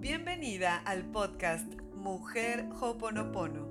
Bienvenida 0.00 0.78
al 0.78 1.04
podcast 1.04 1.70
Mujer 1.94 2.66
Hoponopono. 2.80 3.68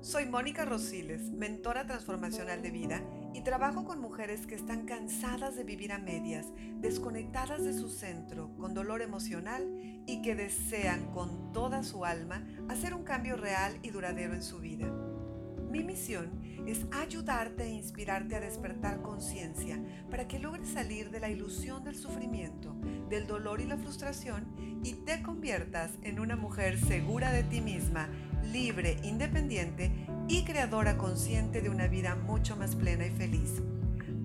Soy 0.00 0.24
Mónica 0.24 0.64
Rosiles, 0.64 1.32
mentora 1.32 1.88
transformacional 1.88 2.62
de 2.62 2.70
vida 2.70 3.02
y 3.34 3.42
trabajo 3.42 3.84
con 3.84 4.00
mujeres 4.00 4.46
que 4.46 4.54
están 4.54 4.86
cansadas 4.86 5.56
de 5.56 5.64
vivir 5.64 5.90
a 5.90 5.98
medias, 5.98 6.46
desconectadas 6.76 7.64
de 7.64 7.72
su 7.72 7.88
centro, 7.88 8.54
con 8.58 8.74
dolor 8.74 9.02
emocional 9.02 9.66
y 10.06 10.22
que 10.22 10.36
desean 10.36 11.10
con 11.10 11.52
toda 11.52 11.82
su 11.82 12.04
alma 12.04 12.46
hacer 12.68 12.94
un 12.94 13.02
cambio 13.02 13.36
real 13.36 13.76
y 13.82 13.90
duradero 13.90 14.34
en 14.34 14.44
su 14.44 14.60
vida. 14.60 14.86
Mi 15.68 15.82
misión 15.82 16.30
es 16.66 16.86
ayudarte 16.92 17.64
e 17.64 17.70
inspirarte 17.70 18.36
a 18.36 18.40
despertar 18.40 19.02
conciencia 19.02 19.80
para 20.10 20.26
que 20.26 20.38
logres 20.38 20.68
salir 20.68 21.10
de 21.10 21.20
la 21.20 21.30
ilusión 21.30 21.84
del 21.84 21.96
sufrimiento, 21.96 22.76
del 23.08 23.26
dolor 23.26 23.60
y 23.60 23.66
la 23.66 23.76
frustración 23.76 24.46
y 24.82 24.94
te 24.94 25.22
conviertas 25.22 25.92
en 26.02 26.20
una 26.20 26.36
mujer 26.36 26.78
segura 26.78 27.32
de 27.32 27.44
ti 27.44 27.60
misma, 27.60 28.08
libre, 28.52 28.98
independiente 29.02 29.90
y 30.28 30.44
creadora 30.44 30.98
consciente 30.98 31.60
de 31.60 31.70
una 31.70 31.86
vida 31.86 32.16
mucho 32.16 32.56
más 32.56 32.74
plena 32.74 33.06
y 33.06 33.10
feliz 33.10 33.62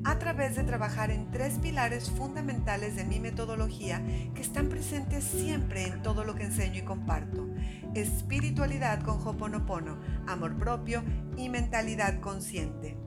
a 0.04 0.18
través 0.18 0.56
de 0.56 0.64
trabajar 0.64 1.12
en 1.12 1.30
tres 1.32 1.60
pilares 1.60 2.10
fundamentales 2.10 2.96
de 2.96 3.04
mi 3.04 3.20
metodología 3.20 4.04
que 4.34 4.42
están 4.42 4.70
presentes 4.70 5.24
siempre 5.24 5.86
en 5.86 6.02
todo 6.02 6.24
lo 6.24 6.36
que 6.36 6.44
enseño 6.44 6.80
y 6.80 6.84
comparto. 6.84 7.51
Espiritualidad 7.94 9.04
con 9.04 9.26
Hoponopono, 9.28 10.00
amor 10.26 10.58
propio 10.58 11.04
y 11.38 11.50
mentalidad 11.50 12.22
consciente. 12.22 12.98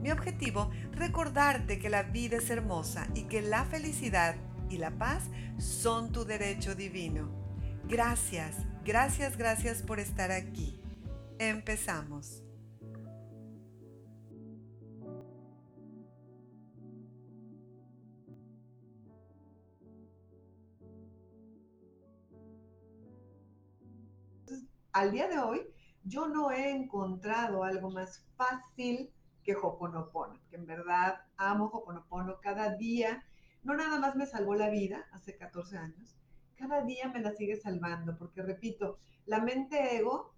Mi 0.00 0.10
objetivo, 0.10 0.70
recordarte 0.90 1.78
que 1.78 1.88
la 1.88 2.02
vida 2.02 2.38
es 2.38 2.50
hermosa 2.50 3.06
y 3.14 3.24
que 3.24 3.40
la 3.40 3.64
felicidad 3.64 4.34
y 4.68 4.78
la 4.78 4.90
paz 4.90 5.24
son 5.58 6.10
tu 6.10 6.24
derecho 6.24 6.74
divino. 6.74 7.30
Gracias, 7.88 8.56
gracias, 8.84 9.36
gracias 9.36 9.82
por 9.82 10.00
estar 10.00 10.32
aquí. 10.32 10.80
Empezamos. 11.38 12.41
Al 24.92 25.10
día 25.10 25.28
de 25.28 25.38
hoy, 25.38 25.62
yo 26.04 26.28
no 26.28 26.50
he 26.50 26.70
encontrado 26.70 27.64
algo 27.64 27.90
más 27.90 28.26
fácil 28.36 29.12
que 29.44 29.56
Hoponopono, 29.56 30.40
que 30.48 30.56
en 30.56 30.66
verdad 30.66 31.20
amo 31.36 31.66
Hoponopono 31.66 32.40
cada 32.40 32.76
día. 32.76 33.24
No 33.62 33.74
nada 33.74 33.98
más 33.98 34.16
me 34.16 34.26
salvó 34.26 34.54
la 34.54 34.70
vida 34.70 35.06
hace 35.12 35.36
14 35.36 35.78
años, 35.78 36.16
cada 36.56 36.82
día 36.82 37.08
me 37.08 37.20
la 37.20 37.32
sigue 37.32 37.56
salvando, 37.56 38.16
porque 38.16 38.42
repito, 38.42 38.98
la 39.26 39.40
mente 39.40 39.96
ego 39.96 40.34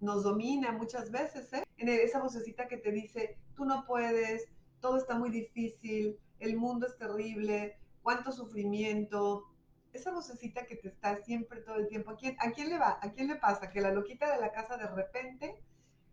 nos 0.00 0.22
domina 0.24 0.72
muchas 0.72 1.10
veces, 1.10 1.52
¿eh? 1.52 1.64
En 1.76 1.88
esa 1.88 2.20
vocecita 2.20 2.68
que 2.68 2.76
te 2.76 2.92
dice, 2.92 3.38
tú 3.54 3.64
no 3.64 3.84
puedes, 3.86 4.46
todo 4.80 4.96
está 4.96 5.18
muy 5.18 5.30
difícil, 5.30 6.18
el 6.38 6.56
mundo 6.56 6.86
es 6.86 6.96
terrible, 6.96 7.78
cuánto 8.02 8.30
sufrimiento, 8.30 9.44
esa 9.92 10.12
vocecita 10.12 10.66
que 10.66 10.76
te 10.76 10.88
está 10.88 11.16
siempre 11.24 11.60
todo 11.60 11.76
el 11.76 11.88
tiempo, 11.88 12.10
¿a 12.10 12.16
quién, 12.16 12.36
¿a 12.40 12.50
quién 12.52 12.68
le 12.68 12.78
va? 12.78 12.98
¿A 13.00 13.12
quién 13.12 13.28
le 13.28 13.36
pasa? 13.36 13.70
Que 13.70 13.80
la 13.80 13.92
loquita 13.92 14.32
de 14.32 14.40
la 14.40 14.52
casa 14.52 14.76
de 14.76 14.86
repente 14.88 15.62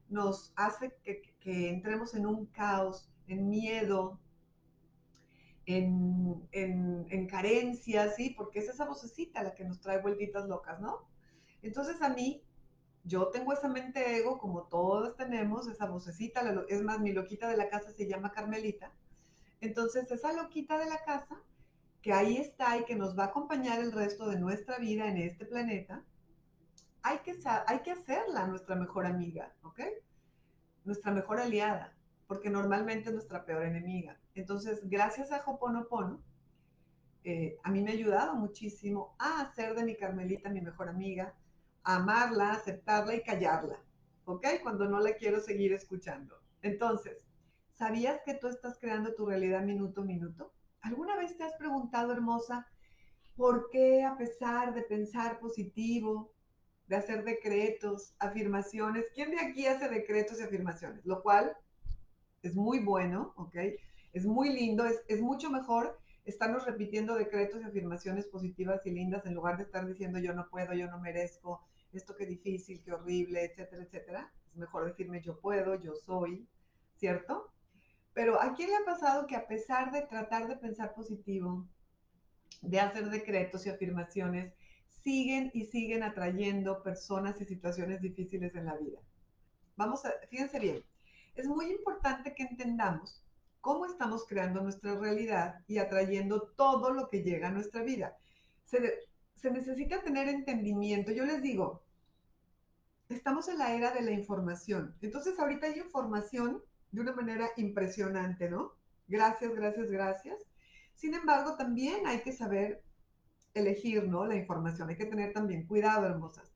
nos 0.09 0.53
hace 0.55 0.95
que, 1.03 1.69
entremos 1.69 2.13
en 2.15 2.25
un 2.25 2.45
caos, 2.47 3.09
en 3.27 3.49
miedo, 3.49 4.19
en, 5.65 6.47
en, 6.51 7.27
carencia, 7.27 8.11
¿sí? 8.11 8.31
Porque 8.31 8.59
es 8.59 8.69
esa 8.69 8.85
vocecita 8.85 9.43
la 9.43 9.53
que 9.53 9.63
nos 9.63 9.81
trae 9.81 10.01
vueltitas 10.01 10.47
locas, 10.47 10.79
¿no? 10.79 11.07
Entonces 11.61 12.01
a 12.01 12.09
mí, 12.09 12.43
yo 13.03 13.29
tengo 13.29 13.53
esa 13.53 13.67
mente 13.67 14.17
ego, 14.17 14.37
como 14.37 14.63
todos 14.63 15.15
tenemos, 15.15 15.67
esa 15.67 15.85
vocecita, 15.85 16.41
es 16.69 16.81
más, 16.81 16.99
mi 16.99 17.11
loquita 17.13 17.47
de 17.47 17.58
la 17.58 17.69
casa 17.69 17.91
se 17.91 18.08
llama 18.08 18.31
Carmelita. 18.31 18.91
Entonces, 19.61 20.09
esa 20.11 20.33
loquita 20.33 20.77
de 20.77 20.85
la 20.85 21.03
casa 21.03 21.41
que 22.05 22.14
ahí 22.14 22.38
está 22.38 22.77
y 22.77 22.86
que 22.86 22.95
nos 22.95 23.17
va 23.17 23.23
a 23.23 23.27
acompañar 23.30 23.80
el 23.80 23.92
resto 23.92 24.27
de 24.27 24.39
nuestra 24.39 24.77
vida 24.77 25.08
en 25.08 25.17
este 25.17 25.43
planeta, 25.43 26.04
hay 27.02 27.17
que, 27.23 27.33
hay 27.66 27.80
que 27.80 27.89
hacerla 27.93 28.45
nuestra 28.45 28.76
mejor 28.76 29.08
amiga, 29.08 29.52
¿ok? 29.64 29.80
Nuestra 30.83 31.11
mejor 31.11 31.39
aliada, 31.39 31.95
porque 32.27 32.52
normalmente 32.52 33.10
es 33.10 33.15
nuestra 33.15 33.44
peor 33.44 33.64
enemiga. 33.65 34.20
Entonces, 34.36 34.88
gracias 34.88 35.32
a 35.32 35.42
Hoponopono, 35.44 36.21
eh, 37.23 37.58
a 37.64 37.71
mí 37.71 37.82
me 37.82 37.89
ha 37.89 37.94
ayudado 37.94 38.36
muchísimo 38.36 39.15
a 39.17 39.42
hacer 39.42 39.73
de 39.73 39.83
mi 39.83 39.95
Carmelita 39.95 40.49
mi 40.49 40.61
mejor 40.61 40.89
amiga, 40.89 41.33
a 41.83 41.95
amarla, 41.95 42.52
aceptarla 42.52 43.15
y 43.15 43.23
callarla, 43.23 43.80
¿ok? 44.26 44.45
Cuando 44.61 44.88
no 44.88 44.99
la 44.99 45.14
quiero 45.14 45.39
seguir 45.39 45.73
escuchando. 45.73 46.36
Entonces, 46.61 47.17
¿sabías 47.73 48.21
que 48.23 48.36
tú 48.36 48.48
estás 48.48 48.77
creando 48.77 49.15
tu 49.15 49.26
realidad 49.26 49.64
minuto 49.64 50.02
a 50.02 50.05
minuto? 50.05 50.55
¿Alguna 50.85 51.17
vez 51.17 51.35
te 51.35 51.43
has 51.43 51.55
preguntado, 51.55 52.13
hermosa, 52.13 52.67
por 53.35 53.71
qué 53.71 54.03
a 54.03 54.15
pesar 54.17 54.75
de 54.75 54.83
pensar 54.83 55.39
positivo, 55.39 56.31
de 56.85 56.95
hacer 56.95 57.23
decretos, 57.23 58.13
afirmaciones, 58.19 59.05
¿quién 59.15 59.31
de 59.31 59.39
aquí 59.39 59.65
hace 59.65 59.89
decretos 59.89 60.39
y 60.39 60.43
afirmaciones? 60.43 61.03
Lo 61.03 61.23
cual 61.23 61.57
es 62.43 62.55
muy 62.55 62.81
bueno, 62.81 63.33
¿ok? 63.35 63.55
Es 64.13 64.27
muy 64.27 64.53
lindo, 64.53 64.85
es, 64.85 65.01
es 65.07 65.21
mucho 65.21 65.49
mejor 65.49 65.97
estarnos 66.23 66.67
repitiendo 66.67 67.15
decretos 67.15 67.61
y 67.61 67.65
afirmaciones 67.65 68.27
positivas 68.27 68.85
y 68.85 68.91
lindas 68.91 69.25
en 69.25 69.33
lugar 69.33 69.57
de 69.57 69.63
estar 69.63 69.87
diciendo 69.87 70.19
yo 70.19 70.33
no 70.33 70.47
puedo, 70.49 70.75
yo 70.75 70.87
no 70.87 70.99
merezco, 70.99 71.61
esto 71.93 72.15
qué 72.15 72.27
difícil, 72.27 72.83
qué 72.83 72.93
horrible, 72.93 73.43
etcétera, 73.43 73.81
etcétera. 73.81 74.31
Es 74.52 74.55
mejor 74.55 74.85
decirme 74.85 75.19
yo 75.19 75.39
puedo, 75.39 75.81
yo 75.81 75.95
soy, 75.95 76.47
¿cierto? 76.93 77.55
Pero 78.15 78.42
¿a 78.42 78.53
quién 78.53 78.70
le 78.70 78.77
ha 78.77 78.86
pasado 78.86 79.27
que 79.27 79.36
a 79.36 79.45
pesar 79.45 79.92
de 79.92 80.02
tratar 80.03 80.48
de 80.48 80.55
pensar 80.55 80.95
positivo, 80.95 81.67
de 82.61 82.80
hacer 82.80 83.09
decretos 83.09 83.65
y 83.65 83.70
afirmaciones, 83.70 84.53
siguen 85.03 85.52
y 85.53 85.65
siguen 85.65 86.02
atrayendo 86.02 86.81
personas 86.81 87.39
y 87.42 87.45
situaciones 87.45 88.02
difíciles 88.02 88.55
en 88.55 88.65
la 88.65 88.77
vida? 88.77 88.99
Vamos 89.76 90.05
a, 90.05 90.14
fíjense 90.30 90.59
bien, 90.59 90.81
es 91.36 91.45
muy 91.45 91.70
importante 91.70 92.33
que 92.33 92.43
entendamos 92.43 93.21
cómo 93.59 93.86
estamos 93.86 94.26
creando 94.26 94.61
nuestra 94.61 94.95
realidad 94.95 95.59
y 95.67 95.80
atrayendo 95.80 96.53
todo 96.55 96.92
lo 96.92 97.09
que 97.09 97.21
llega 97.21 97.49
a 97.49 97.52
nuestra 97.52 97.83
vida. 97.83 98.17
Se, 98.64 99.09
se 99.36 99.52
necesita 99.52 100.02
tener 100.02 100.30
entendimiento. 100.30 101.11
Yo 101.11 101.26
les 101.26 101.42
digo, 101.42 101.83
estamos 103.09 103.49
en 103.49 103.58
la 103.58 103.76
era 103.76 103.92
de 103.92 104.03
la 104.03 104.11
información. 104.11 104.95
Entonces 105.02 105.37
ahorita 105.37 105.67
hay 105.67 105.80
información 105.80 106.64
de 106.95 107.02
una 107.02 107.14
manera 107.14 107.50
impresionante, 107.58 108.50
¿no? 108.50 108.73
Gracias, 109.08 109.54
gracias, 109.54 109.89
gracias. 109.89 110.39
Sin 110.95 111.14
embargo, 111.14 111.56
también 111.58 112.08
hay 112.08 112.22
que 112.22 112.32
saber 112.32 112.82
elegir, 113.54 114.08
¿no? 114.08 114.26
La 114.26 114.36
información, 114.36 114.89
hay 114.89 114.95
que 114.98 115.06
tener 115.06 115.33
también 115.33 115.67
cuidado, 115.67 116.06
hermosas. 116.06 116.52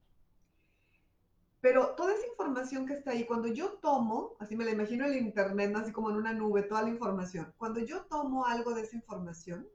Pero 1.61 1.93
toda 1.95 2.13
esa 2.13 2.25
información 2.27 2.85
que 2.85 2.93
está 2.93 3.11
ahí, 3.11 3.25
cuando 3.25 3.49
yo 3.49 3.73
tomo, 3.79 4.37
así 4.39 4.55
me 4.55 4.63
la 4.63 4.71
imagino 4.71 5.05
el 5.05 5.17
internet, 5.17 5.75
así 5.75 5.91
como 5.91 6.09
en 6.09 6.15
una 6.15 6.33
nube, 6.33 6.63
toda 6.63 6.83
la 6.83 6.89
información, 6.89 7.53
cuando 7.57 7.81
yo 7.81 8.05
tomo 8.05 8.45
algo 8.45 8.73
de 8.73 8.83
esa 8.83 8.95
información 8.95 9.67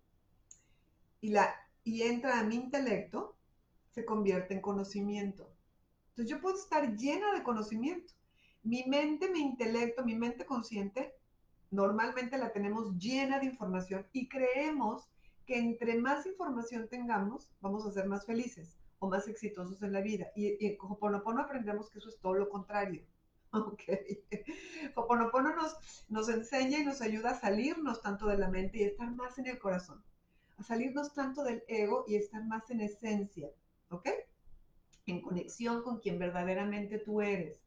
y, 1.21 1.29
la, 1.29 1.55
y 1.85 2.03
entra 2.03 2.41
a 2.41 2.45
mi 2.45 2.55
intelecto, 2.55 3.37
se 3.91 4.07
convierte 4.07 4.55
en 4.55 4.63
conocimiento. 4.63 5.53
Entonces 6.09 6.31
yo 6.31 6.41
puedo 6.41 6.57
estar 6.57 6.97
llena 6.97 7.35
de 7.35 7.43
conocimiento, 7.43 8.15
mi 8.65 8.85
mente, 8.85 9.31
mi 9.31 9.41
intelecto, 9.41 10.05
mi 10.05 10.15
mente 10.15 10.45
consciente, 10.47 11.15
normalmente 11.71 12.39
la 12.39 12.53
tenemos 12.53 12.97
llena 12.99 13.39
de 13.39 13.47
información 13.47 14.07
y 14.13 14.29
creemos 14.29 15.09
que 15.47 15.59
entre 15.59 15.99
más 16.01 16.25
información 16.27 16.89
tengamos, 16.89 17.51
vamos 17.61 17.87
a 17.87 17.93
ser 17.93 18.07
más 18.07 18.25
felices 18.25 18.79
o 18.99 19.09
más 19.09 19.29
exitosos 19.29 19.83
en 19.83 19.93
la 19.93 20.01
vida. 20.01 20.29
Y, 20.35 20.67
y 20.67 20.79
Hoponopono 20.81 21.43
aprendemos 21.43 21.91
que 21.91 21.99
eso 21.99 22.09
es 22.09 22.19
todo 22.19 22.35
lo 22.35 22.49
contrario. 22.49 23.05
Ok. 23.55 23.83
Hoponopono 24.97 25.55
nos, 25.55 25.77
nos 26.09 26.29
enseña 26.29 26.81
y 26.81 26.85
nos 26.85 27.01
ayuda 27.01 27.31
a 27.31 27.39
salirnos 27.39 28.03
tanto 28.03 28.27
de 28.27 28.37
la 28.37 28.49
mente 28.49 28.79
y 28.79 28.83
estar 28.83 29.09
más 29.15 29.39
en 29.39 29.47
el 29.47 29.61
corazón. 29.61 30.03
A 30.57 30.65
salirnos 30.65 31.15
tanto 31.15 31.45
del 31.45 31.63
ego 31.69 32.05
y 32.09 32.17
estar 32.17 32.45
más 32.47 32.69
en 32.71 32.81
esencia. 32.81 33.49
¿Ok? 33.91 34.09
En 35.07 35.21
conexión 35.21 35.85
con 35.85 36.01
quien 36.01 36.19
verdaderamente 36.19 36.99
tú 36.99 37.21
eres. 37.21 37.64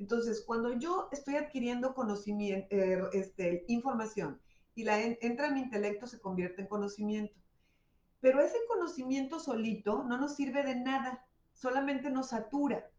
Entonces, 0.00 0.42
cuando 0.46 0.72
yo 0.78 1.10
estoy 1.12 1.36
adquiriendo 1.36 1.94
conocimiento, 1.94 2.66
eh, 2.70 3.02
este, 3.12 3.66
información 3.68 4.40
y 4.74 4.84
la 4.84 4.98
entra 4.98 5.48
en 5.48 5.54
mi 5.54 5.60
intelecto, 5.60 6.06
se 6.06 6.20
convierte 6.20 6.62
en 6.62 6.68
conocimiento. 6.68 7.38
Pero 8.20 8.40
ese 8.40 8.56
conocimiento 8.66 9.38
solito 9.38 10.02
no 10.04 10.16
nos 10.16 10.36
sirve 10.36 10.62
de 10.64 10.76
nada, 10.76 11.26
solamente 11.52 12.10
nos 12.10 12.30
satura 12.30 12.90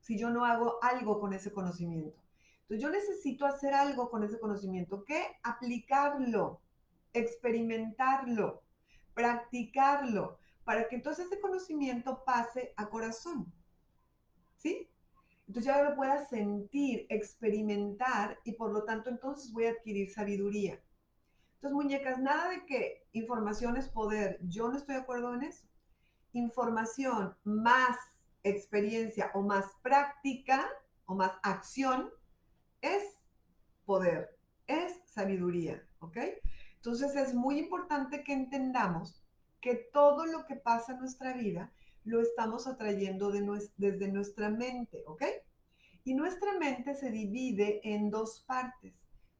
si 0.00 0.18
yo 0.18 0.28
no 0.28 0.44
hago 0.44 0.78
algo 0.82 1.18
con 1.18 1.32
ese 1.32 1.50
conocimiento. 1.50 2.20
Entonces, 2.62 2.82
yo 2.82 2.90
necesito 2.90 3.46
hacer 3.46 3.72
algo 3.72 4.10
con 4.10 4.22
ese 4.22 4.38
conocimiento, 4.38 5.02
¿qué? 5.04 5.24
Aplicarlo, 5.42 6.60
experimentarlo, 7.14 8.62
practicarlo, 9.14 10.38
para 10.64 10.88
que 10.88 10.96
entonces 10.96 11.26
ese 11.26 11.40
conocimiento 11.40 12.22
pase 12.22 12.74
a 12.76 12.90
corazón. 12.90 13.50
¿Sí? 14.56 14.90
Entonces 15.50 15.74
ya 15.74 15.82
lo 15.82 15.96
pueda 15.96 16.24
sentir, 16.28 17.06
experimentar 17.08 18.38
y 18.44 18.52
por 18.52 18.70
lo 18.70 18.84
tanto 18.84 19.10
entonces 19.10 19.52
voy 19.52 19.66
a 19.66 19.72
adquirir 19.72 20.08
sabiduría. 20.08 20.80
Entonces, 21.54 21.74
muñecas, 21.74 22.20
nada 22.20 22.50
de 22.50 22.64
que 22.66 23.04
información 23.14 23.76
es 23.76 23.88
poder. 23.88 24.38
Yo 24.42 24.68
no 24.68 24.78
estoy 24.78 24.94
de 24.94 25.00
acuerdo 25.00 25.34
en 25.34 25.42
eso. 25.42 25.66
Información 26.34 27.34
más 27.42 27.98
experiencia 28.44 29.32
o 29.34 29.42
más 29.42 29.64
práctica 29.82 30.68
o 31.06 31.16
más 31.16 31.32
acción 31.42 32.10
es 32.80 33.02
poder, 33.86 34.38
es 34.68 35.00
sabiduría, 35.06 35.84
¿ok? 35.98 36.16
Entonces 36.76 37.16
es 37.16 37.34
muy 37.34 37.58
importante 37.58 38.22
que 38.22 38.34
entendamos 38.34 39.20
que 39.60 39.74
todo 39.92 40.26
lo 40.26 40.46
que 40.46 40.54
pasa 40.54 40.92
en 40.92 41.00
nuestra 41.00 41.32
vida 41.32 41.72
lo 42.10 42.20
estamos 42.20 42.66
atrayendo 42.66 43.30
desde 43.30 44.08
nuestra 44.08 44.50
mente, 44.50 45.04
¿ok? 45.06 45.22
Y 46.04 46.14
nuestra 46.14 46.58
mente 46.58 46.94
se 46.94 47.10
divide 47.10 47.80
en 47.84 48.10
dos 48.10 48.44
partes, 48.46 48.94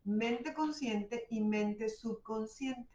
mente 0.04 0.54
consciente 0.54 1.26
y 1.30 1.40
mente 1.40 1.88
subconsciente. 1.88 2.88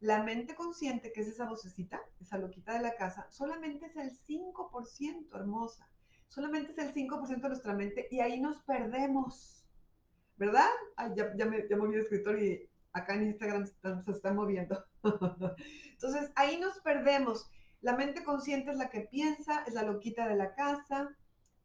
La 0.00 0.22
mente 0.22 0.54
consciente, 0.54 1.12
que 1.12 1.22
es 1.22 1.28
esa 1.28 1.48
vocecita, 1.48 2.00
esa 2.20 2.36
loquita 2.36 2.74
de 2.74 2.80
la 2.80 2.96
casa, 2.96 3.26
solamente 3.30 3.86
es 3.86 3.96
el 3.96 4.10
5%, 4.10 5.34
hermosa. 5.34 5.88
Solamente 6.28 6.72
es 6.72 6.78
el 6.78 6.92
5% 6.92 7.40
de 7.40 7.48
nuestra 7.48 7.74
mente 7.74 8.08
y 8.10 8.20
ahí 8.20 8.40
nos 8.40 8.62
perdemos. 8.62 9.64
¿Verdad? 10.36 10.68
Ay, 10.96 11.12
ya, 11.16 11.34
ya, 11.36 11.46
me, 11.46 11.68
ya 11.68 11.76
moví 11.76 11.94
el 11.94 12.00
escritor 12.00 12.42
y 12.42 12.68
acá 12.92 13.14
en 13.14 13.28
Instagram 13.28 13.66
se 13.66 14.10
está 14.10 14.32
moviendo. 14.32 14.84
Entonces, 15.92 16.32
ahí 16.34 16.58
nos 16.58 16.80
perdemos. 16.80 17.48
La 17.82 17.96
mente 17.96 18.22
consciente 18.22 18.70
es 18.70 18.76
la 18.76 18.90
que 18.90 19.00
piensa, 19.00 19.64
es 19.66 19.74
la 19.74 19.82
loquita 19.82 20.28
de 20.28 20.36
la 20.36 20.54
casa, 20.54 21.10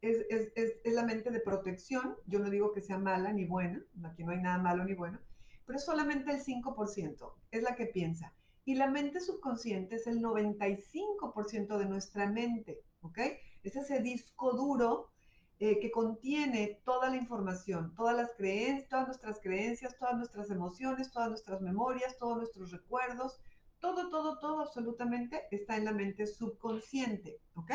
es, 0.01 0.25
es, 0.29 0.51
es, 0.83 0.93
la 0.93 1.03
mente 1.03 1.29
de 1.29 1.39
protección. 1.39 2.15
Yo 2.25 2.39
no 2.39 2.49
digo 2.49 2.73
que 2.73 2.81
sea 2.81 2.97
mala 2.97 3.31
ni 3.31 3.45
buena, 3.45 3.83
aquí 4.03 4.23
no 4.23 4.31
hay 4.31 4.41
nada 4.41 4.57
malo 4.57 4.83
ni 4.83 4.95
bueno, 4.95 5.19
pero 5.65 5.77
es 5.77 5.85
solamente 5.85 6.31
el 6.31 6.43
5%, 6.43 7.33
es 7.51 7.61
la 7.61 7.75
que 7.75 7.85
piensa. 7.85 8.33
Y 8.65 8.75
la 8.75 8.87
mente 8.87 9.21
subconsciente 9.21 9.95
es 9.95 10.07
el 10.07 10.19
95% 10.19 11.77
de 11.77 11.85
nuestra 11.85 12.27
mente, 12.27 12.81
¿ok? 13.01 13.19
Es 13.61 13.75
ese 13.75 13.99
disco 13.99 14.53
duro 14.53 15.11
eh, 15.59 15.79
que 15.79 15.91
contiene 15.91 16.81
toda 16.83 17.09
la 17.11 17.15
información, 17.15 17.93
todas 17.95 18.17
las 18.17 18.33
creencias, 18.35 18.89
todas 18.89 19.07
nuestras 19.07 19.39
creencias, 19.39 19.97
todas 19.97 20.15
nuestras 20.15 20.49
emociones, 20.49 21.11
todas 21.11 21.29
nuestras 21.29 21.61
memorias, 21.61 22.17
todos 22.17 22.37
nuestros 22.37 22.71
recuerdos, 22.71 23.39
todo, 23.79 24.09
todo, 24.09 24.39
todo 24.39 24.61
absolutamente 24.61 25.47
está 25.51 25.77
en 25.77 25.85
la 25.85 25.91
mente 25.91 26.25
subconsciente, 26.27 27.39
¿ok? 27.55 27.71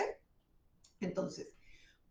Entonces, 1.01 1.53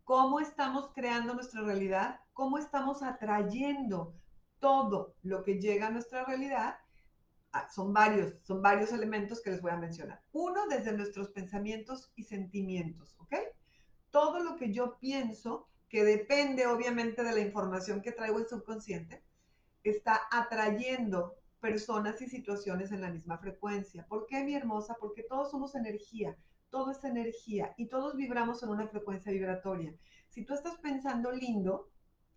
¿cómo 0.04 0.40
estamos 0.40 0.90
creando 0.94 1.34
nuestra 1.34 1.62
realidad? 1.62 2.20
¿Cómo 2.32 2.58
estamos 2.58 3.02
atrayendo 3.02 4.14
todo 4.62 5.16
lo 5.24 5.42
que 5.42 5.60
llega 5.60 5.88
a 5.88 5.90
nuestra 5.90 6.24
realidad, 6.24 6.76
ah, 7.50 7.68
son 7.68 7.92
varios, 7.92 8.34
son 8.44 8.62
varios 8.62 8.92
elementos 8.92 9.42
que 9.42 9.50
les 9.50 9.60
voy 9.60 9.72
a 9.72 9.76
mencionar. 9.76 10.22
Uno, 10.30 10.68
desde 10.68 10.92
nuestros 10.92 11.30
pensamientos 11.30 12.12
y 12.14 12.22
sentimientos, 12.22 13.16
¿ok? 13.18 13.34
Todo 14.12 14.38
lo 14.44 14.54
que 14.54 14.72
yo 14.72 14.98
pienso, 15.00 15.68
que 15.88 16.04
depende 16.04 16.68
obviamente 16.68 17.24
de 17.24 17.32
la 17.32 17.40
información 17.40 18.02
que 18.02 18.12
traigo 18.12 18.38
el 18.38 18.46
subconsciente, 18.46 19.24
está 19.82 20.20
atrayendo 20.30 21.34
personas 21.62 22.20
y 22.20 22.28
situaciones 22.28 22.90
en 22.90 23.00
la 23.00 23.10
misma 23.10 23.38
frecuencia. 23.38 24.04
¿Por 24.08 24.26
qué, 24.26 24.42
mi 24.42 24.56
hermosa? 24.56 24.96
Porque 25.00 25.22
todos 25.22 25.52
somos 25.52 25.76
energía, 25.76 26.36
todo 26.70 26.90
es 26.90 27.04
energía 27.04 27.72
y 27.78 27.86
todos 27.86 28.16
vibramos 28.16 28.64
en 28.64 28.70
una 28.70 28.88
frecuencia 28.88 29.30
vibratoria. 29.30 29.94
Si 30.28 30.44
tú 30.44 30.54
estás 30.54 30.76
pensando 30.78 31.30
lindo, 31.30 31.88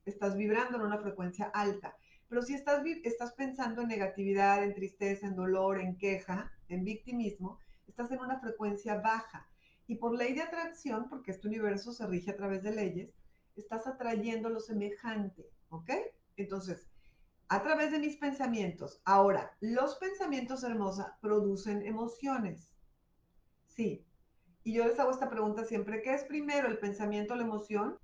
estás 0.05 0.37
vibrando 0.37 0.77
en 0.77 0.83
una 0.83 0.99
frecuencia 0.99 1.45
alta. 1.55 1.97
Pero 2.29 2.43
si 2.43 2.53
estás, 2.53 2.83
estás 3.03 3.33
pensando 3.33 3.81
en 3.81 3.87
negatividad, 3.87 4.63
en 4.63 4.75
tristeza, 4.75 5.25
en 5.25 5.35
dolor, 5.35 5.79
en 5.79 5.97
queja, 5.97 6.51
en 6.69 6.83
victimismo, 6.83 7.57
estás 7.87 8.11
en 8.11 8.19
una 8.19 8.39
frecuencia 8.39 9.01
baja. 9.01 9.49
Y 9.87 9.95
por 9.95 10.15
ley 10.15 10.33
de 10.33 10.43
atracción, 10.43 11.09
porque 11.09 11.31
este 11.31 11.47
universo 11.47 11.93
se 11.93 12.05
rige 12.05 12.29
a 12.29 12.37
través 12.37 12.61
de 12.61 12.75
leyes, 12.75 13.11
estás 13.55 13.87
atrayendo 13.87 14.49
lo 14.49 14.59
semejante, 14.59 15.49
¿ok? 15.69 15.89
Entonces, 16.37 16.87
a 17.47 17.63
través 17.63 17.91
de 17.91 17.99
mis 17.99 18.17
pensamientos. 18.17 19.01
Ahora, 19.05 19.55
los 19.59 19.95
pensamientos, 19.95 20.63
hermosa, 20.63 21.17
producen 21.21 21.85
emociones. 21.85 22.71
Sí. 23.67 24.05
Y 24.63 24.73
yo 24.73 24.85
les 24.85 24.99
hago 24.99 25.11
esta 25.11 25.29
pregunta 25.29 25.63
siempre, 25.63 26.01
¿qué 26.01 26.13
es 26.13 26.23
primero, 26.23 26.67
el 26.67 26.79
pensamiento 26.79 27.33
o 27.33 27.37
la 27.37 27.43
emoción? 27.43 27.99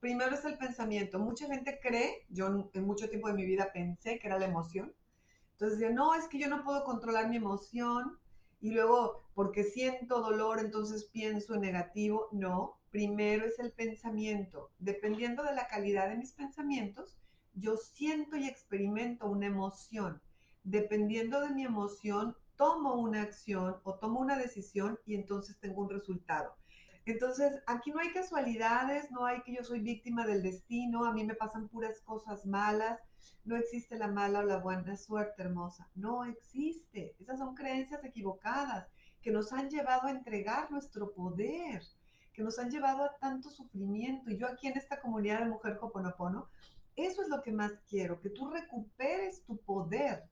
primero 0.00 0.34
es 0.34 0.44
el 0.44 0.58
pensamiento. 0.58 1.18
Mucha 1.18 1.46
gente 1.46 1.80
cree, 1.82 2.26
yo 2.28 2.68
en 2.72 2.84
mucho 2.84 3.08
tiempo 3.08 3.28
de 3.28 3.34
mi 3.34 3.44
vida 3.44 3.72
pensé 3.72 4.18
que 4.18 4.28
era 4.28 4.38
la 4.38 4.46
emoción. 4.46 4.94
Entonces 5.52 5.78
decía, 5.78 5.94
no, 5.94 6.14
es 6.14 6.28
que 6.28 6.38
yo 6.38 6.48
no 6.48 6.62
puedo 6.64 6.84
controlar 6.84 7.28
mi 7.28 7.36
emoción 7.36 8.18
y 8.60 8.70
luego 8.70 9.24
porque 9.34 9.64
siento 9.64 10.20
dolor, 10.20 10.60
entonces 10.60 11.06
pienso 11.12 11.54
en 11.54 11.62
negativo. 11.62 12.28
No, 12.30 12.78
primero 12.90 13.46
es 13.46 13.58
el 13.58 13.72
pensamiento. 13.72 14.70
Dependiendo 14.78 15.42
de 15.42 15.54
la 15.54 15.66
calidad 15.66 16.08
de 16.08 16.16
mis 16.16 16.32
pensamientos, 16.32 17.18
yo 17.56 17.76
siento 17.76 18.36
y 18.36 18.46
experimento 18.46 19.26
una 19.26 19.46
emoción. 19.46 20.20
Dependiendo 20.62 21.40
de 21.40 21.50
mi 21.50 21.64
emoción, 21.64 22.36
tomo 22.56 22.94
una 22.94 23.22
acción 23.22 23.76
o 23.82 23.94
tomo 23.94 24.20
una 24.20 24.36
decisión 24.36 24.98
y 25.06 25.14
entonces 25.14 25.58
tengo 25.58 25.82
un 25.82 25.90
resultado. 25.90 26.54
Entonces, 27.06 27.62
aquí 27.66 27.92
no 27.92 28.00
hay 28.00 28.12
casualidades, 28.12 29.10
no 29.10 29.24
hay 29.24 29.40
que 29.42 29.54
yo 29.54 29.62
soy 29.62 29.80
víctima 29.80 30.26
del 30.26 30.42
destino, 30.42 31.04
a 31.04 31.12
mí 31.12 31.24
me 31.24 31.34
pasan 31.34 31.68
puras 31.68 32.00
cosas 32.00 32.44
malas, 32.44 33.00
no 33.44 33.56
existe 33.56 33.96
la 33.96 34.08
mala 34.08 34.40
o 34.40 34.42
la 34.42 34.58
buena 34.58 34.96
suerte, 34.96 35.42
hermosa, 35.42 35.88
no 35.94 36.24
existe. 36.24 37.14
Esas 37.20 37.38
son 37.38 37.54
creencias 37.54 38.04
equivocadas 38.04 38.88
que 39.22 39.30
nos 39.30 39.52
han 39.52 39.70
llevado 39.70 40.08
a 40.08 40.10
entregar 40.10 40.70
nuestro 40.70 41.12
poder, 41.12 41.82
que 42.32 42.42
nos 42.42 42.58
han 42.58 42.70
llevado 42.70 43.04
a 43.04 43.16
tanto 43.18 43.50
sufrimiento. 43.50 44.30
Y 44.30 44.36
yo 44.38 44.48
aquí 44.48 44.66
en 44.66 44.76
esta 44.76 45.00
comunidad 45.00 45.40
de 45.40 45.46
Mujer 45.46 45.78
Hoponopono, 45.80 46.48
eso 46.96 47.22
es 47.22 47.28
lo 47.28 47.42
que 47.42 47.52
más 47.52 47.72
quiero, 47.88 48.20
que 48.20 48.30
tú 48.30 48.48
recuperes 48.50 49.44
tu 49.44 49.58
poder, 49.58 50.24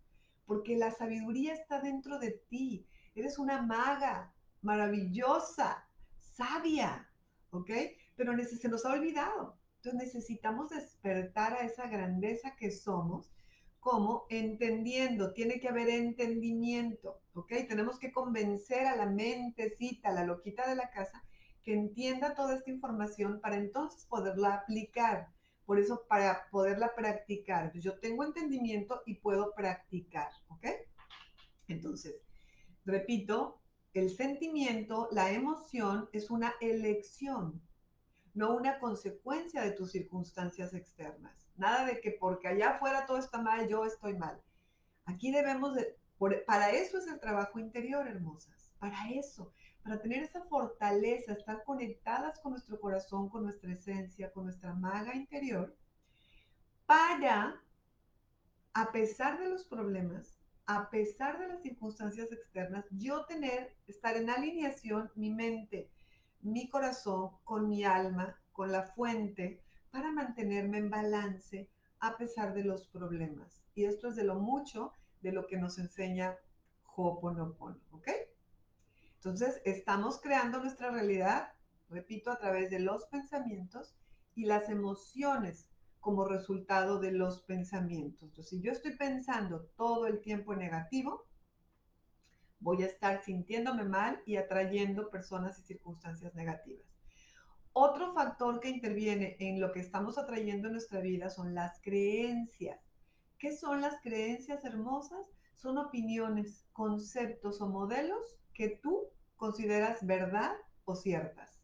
porque 0.46 0.76
la 0.76 0.90
sabiduría 0.90 1.55
está 1.55 1.81
dentro 1.81 2.19
de 2.19 2.43
ti. 2.49 2.87
Eres 3.14 3.38
una 3.38 3.62
maga 3.62 4.34
maravillosa, 4.62 5.87
sabia, 6.19 7.08
¿ok? 7.50 7.70
Pero 8.16 8.35
se 8.44 8.68
nos 8.68 8.85
ha 8.85 8.92
olvidado. 8.92 9.59
Entonces 9.76 10.14
necesitamos 10.14 10.71
despertar 10.71 11.52
a 11.52 11.66
esa 11.66 11.87
grandeza 11.87 12.56
que 12.56 12.71
somos, 12.71 13.30
como 13.78 14.25
entendiendo, 14.30 15.35
tiene 15.35 15.61
que 15.61 15.68
haber 15.68 15.90
entendimiento, 15.90 17.21
¿ok? 17.35 17.52
Tenemos 17.68 17.99
que 17.99 18.11
convencer 18.11 18.87
a 18.87 18.97
la 18.97 19.04
mentecita, 19.04 20.11
la 20.11 20.25
loquita 20.25 20.66
de 20.66 20.76
la 20.76 20.90
casa, 20.90 21.23
que 21.62 21.75
entienda 21.75 22.35
toda 22.35 22.56
esta 22.56 22.71
información 22.71 23.40
para 23.42 23.56
entonces 23.56 24.06
poderla 24.06 24.54
aplicar. 24.54 25.34
Por 25.66 25.78
eso, 25.78 26.04
para 26.09 26.49
poderla 26.50 26.94
practicar. 26.94 27.73
Yo 27.78 27.99
tengo 27.99 28.25
entendimiento 28.25 29.02
y 29.06 29.16
puedo 29.16 29.54
practicar, 29.54 30.30
¿ok? 30.49 30.66
Entonces, 31.68 32.16
repito, 32.85 33.61
el 33.94 34.11
sentimiento, 34.11 35.09
la 35.12 35.30
emoción 35.33 36.09
es 36.12 36.30
una 36.30 36.54
elección, 36.61 37.62
no 38.35 38.56
una 38.56 38.78
consecuencia 38.78 39.62
de 39.62 39.71
tus 39.71 39.92
circunstancias 39.92 40.75
externas. 40.75 41.49
Nada 41.56 41.87
de 41.87 42.00
que 42.00 42.11
porque 42.11 42.49
allá 42.49 42.71
afuera 42.71 43.06
todo 43.06 43.18
está 43.18 43.40
mal, 43.40 43.68
yo 43.68 43.85
estoy 43.85 44.14
mal. 44.18 44.42
Aquí 45.04 45.30
debemos 45.30 45.75
de, 45.75 45.97
para 46.47 46.73
eso 46.73 46.99
es 46.99 47.06
el 47.06 47.21
trabajo 47.21 47.59
interior, 47.59 48.09
hermosas, 48.09 48.73
para 48.78 49.11
eso, 49.11 49.52
para 49.85 50.00
tener 50.00 50.23
esa 50.23 50.43
fortaleza, 50.45 51.35
estar 51.35 51.62
conectadas 51.62 52.41
con 52.41 52.53
nuestro 52.53 52.81
corazón, 52.81 53.29
con 53.29 53.45
nuestra 53.45 53.71
esencia, 53.71 54.33
con 54.33 54.45
nuestra 54.45 54.73
maga 54.73 55.14
interior, 55.14 55.76
para, 56.87 57.62
a 58.73 58.93
pesar 58.93 59.38
de 59.38 59.50
los 59.50 59.64
problemas, 59.64 60.38
a 60.67 60.88
pesar 60.88 61.38
de 61.38 61.49
las 61.49 61.62
circunstancias 61.62 62.33
externas, 62.33 62.87
yo 62.93 63.26
tener, 63.26 63.76
estar 63.87 64.17
en 64.17 64.31
alineación 64.31 65.11
mi 65.14 65.31
mente, 65.31 65.91
mi 66.41 66.71
corazón 66.71 67.33
con 67.45 67.69
mi 67.69 67.85
alma, 67.85 68.41
con 68.53 68.73
la 68.73 68.85
fuente, 68.85 69.62
para 69.91 70.11
mantenerme 70.11 70.79
en 70.79 70.88
balance 70.88 71.69
a 72.00 72.17
pesar 72.17 72.55
de 72.55 72.64
los 72.64 72.87
problemas. 72.87 73.62
Y 73.75 73.85
esto 73.85 74.09
es 74.09 74.17
de 74.17 74.25
lo 74.25 74.37
mucho 74.37 74.93
de 75.21 75.33
lo 75.33 75.47
que 75.47 75.59
nos 75.59 75.79
enseña 75.79 76.37
Ho'oponopono, 76.97 77.81
¿ok? 77.91 78.09
Entonces, 79.25 79.62
estamos 79.64 80.21
creando 80.21 80.61
nuestra 80.61 80.90
realidad, 80.90 81.49
repito, 81.88 82.31
a 82.31 82.37
través 82.37 82.69
de 82.69 82.78
los 82.78 83.07
pensamientos 83.07 83.97
y 84.35 84.45
las 84.45 84.69
emociones 84.69 85.66
como 85.99 86.26
resultado 86.26 87.00
de 87.00 87.11
los 87.11 87.40
pensamientos. 87.45 88.25
Entonces, 88.25 88.50
si 88.50 88.61
yo 88.61 88.71
estoy 88.71 88.97
pensando 88.97 89.64
todo 89.78 90.07
el 90.09 90.21
tiempo 90.21 90.54
negativo, 90.54 91.25
voy 92.61 92.83
a 92.83 92.87
estar 92.87 93.25
sintiéndome 93.25 93.85
mal 93.85 94.21
y 94.26 94.37
atrayendo 94.37 95.09
personas 95.09 95.59
y 95.59 95.62
circunstancias 95.62 96.35
negativas. 96.35 96.85
Otro 97.73 98.12
factor 98.12 98.61
que 98.61 98.69
interviene 98.69 99.38
en 99.40 99.59
lo 99.59 99.73
que 99.73 99.81
estamos 99.81 100.19
atrayendo 100.19 100.69
en 100.69 100.75
nuestra 100.75 101.00
vida 101.00 101.31
son 101.31 101.54
las 101.54 101.81
creencias. 101.81 102.78
¿Qué 103.38 103.57
son 103.57 103.81
las 103.81 103.99
creencias 104.02 104.66
hermosas? 104.66 105.31
Son 105.54 105.78
opiniones, 105.78 106.66
conceptos 106.75 107.62
o 107.62 107.69
modelos 107.71 108.37
que 108.54 108.80
tú 108.82 109.08
consideras 109.37 110.06
verdad 110.06 110.52
o 110.84 110.94
ciertas. 110.94 111.61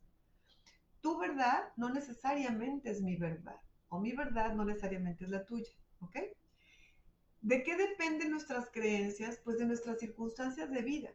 Tu 1.00 1.16
verdad 1.18 1.72
no 1.76 1.90
necesariamente 1.90 2.90
es 2.90 3.00
mi 3.00 3.16
verdad 3.16 3.60
o 3.88 4.00
mi 4.00 4.12
verdad 4.12 4.54
no 4.54 4.64
necesariamente 4.64 5.24
es 5.24 5.30
la 5.30 5.44
tuya, 5.44 5.72
¿ok? 6.00 6.16
¿De 7.40 7.62
qué 7.62 7.76
dependen 7.76 8.30
nuestras 8.30 8.70
creencias? 8.70 9.40
Pues 9.42 9.58
de 9.58 9.66
nuestras 9.66 9.98
circunstancias 9.98 10.70
de 10.70 10.82
vida, 10.82 11.10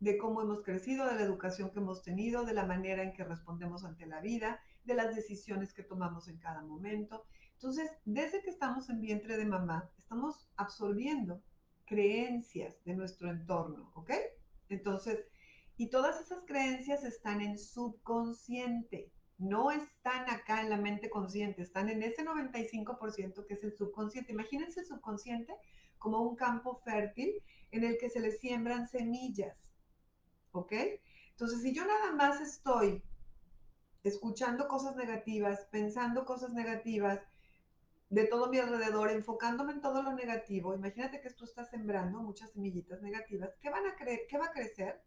de 0.00 0.18
cómo 0.18 0.42
hemos 0.42 0.62
crecido, 0.62 1.06
de 1.06 1.14
la 1.14 1.22
educación 1.22 1.70
que 1.70 1.78
hemos 1.78 2.02
tenido, 2.02 2.44
de 2.44 2.52
la 2.52 2.66
manera 2.66 3.02
en 3.02 3.12
que 3.12 3.24
respondemos 3.24 3.84
ante 3.84 4.06
la 4.06 4.20
vida, 4.20 4.60
de 4.84 4.94
las 4.94 5.14
decisiones 5.14 5.72
que 5.72 5.82
tomamos 5.82 6.28
en 6.28 6.38
cada 6.38 6.62
momento. 6.62 7.24
Entonces, 7.54 7.90
desde 8.04 8.42
que 8.42 8.50
estamos 8.50 8.90
en 8.90 9.00
vientre 9.00 9.36
de 9.36 9.46
mamá, 9.46 9.90
estamos 9.98 10.48
absorbiendo 10.56 11.42
creencias 11.86 12.82
de 12.84 12.94
nuestro 12.94 13.30
entorno, 13.30 13.92
¿ok? 13.94 14.10
Entonces, 14.74 15.24
y 15.76 15.88
todas 15.88 16.20
esas 16.20 16.44
creencias 16.46 17.04
están 17.04 17.40
en 17.40 17.58
subconsciente, 17.58 19.10
no 19.38 19.70
están 19.70 20.30
acá 20.30 20.60
en 20.60 20.70
la 20.70 20.76
mente 20.76 21.10
consciente, 21.10 21.62
están 21.62 21.88
en 21.88 22.02
ese 22.02 22.24
95% 22.24 23.46
que 23.46 23.54
es 23.54 23.64
el 23.64 23.76
subconsciente. 23.76 24.32
Imagínense 24.32 24.80
el 24.80 24.86
subconsciente 24.86 25.54
como 25.98 26.20
un 26.22 26.36
campo 26.36 26.80
fértil 26.84 27.42
en 27.70 27.84
el 27.84 27.98
que 27.98 28.10
se 28.10 28.20
le 28.20 28.32
siembran 28.32 28.88
semillas, 28.88 29.56
¿ok? 30.52 30.72
Entonces, 31.30 31.62
si 31.62 31.74
yo 31.74 31.84
nada 31.84 32.12
más 32.12 32.40
estoy 32.40 33.02
escuchando 34.04 34.68
cosas 34.68 34.96
negativas, 34.96 35.66
pensando 35.70 36.24
cosas 36.24 36.52
negativas 36.52 37.20
de 38.12 38.26
todo 38.26 38.50
mi 38.50 38.58
alrededor, 38.58 39.10
enfocándome 39.10 39.72
en 39.72 39.80
todo 39.80 40.02
lo 40.02 40.12
negativo, 40.12 40.74
imagínate 40.74 41.22
que 41.22 41.30
tú 41.30 41.46
estás 41.46 41.70
sembrando 41.70 42.20
muchas 42.20 42.52
semillitas 42.52 43.00
negativas, 43.00 43.56
¿qué 43.58 43.70
van 43.70 43.86
a 43.86 43.96
creer? 43.96 44.20
¿Qué 44.28 44.36
va 44.36 44.46
a 44.46 44.52
crecer? 44.52 45.02